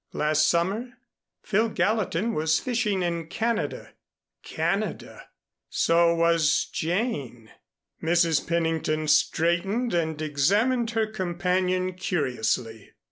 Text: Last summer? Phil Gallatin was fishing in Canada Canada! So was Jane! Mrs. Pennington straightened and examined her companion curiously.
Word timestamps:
Last 0.13 0.49
summer? 0.49 0.93
Phil 1.43 1.69
Gallatin 1.69 2.33
was 2.33 2.57
fishing 2.59 3.03
in 3.03 3.27
Canada 3.27 3.91
Canada! 4.41 5.29
So 5.69 6.15
was 6.15 6.67
Jane! 6.73 7.51
Mrs. 8.01 8.47
Pennington 8.47 9.07
straightened 9.07 9.93
and 9.93 10.19
examined 10.19 10.89
her 10.89 11.05
companion 11.05 11.93
curiously. 11.93 12.93